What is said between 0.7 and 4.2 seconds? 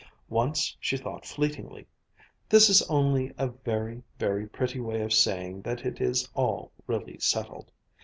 she thought fleetingly: "This is only a very,